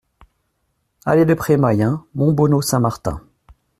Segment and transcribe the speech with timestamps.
[1.05, 3.21] Allée de Pré Mayen, Montbonnot-Saint-Martin